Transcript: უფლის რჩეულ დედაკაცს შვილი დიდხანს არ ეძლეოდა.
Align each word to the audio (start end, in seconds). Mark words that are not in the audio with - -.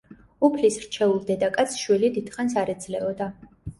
უფლის 0.47 0.77
რჩეულ 0.85 1.21
დედაკაცს 1.27 1.77
შვილი 1.85 2.11
დიდხანს 2.17 2.57
არ 2.63 2.73
ეძლეოდა. 2.75 3.29